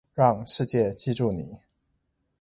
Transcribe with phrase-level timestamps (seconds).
[0.15, 1.59] 讓世界記住你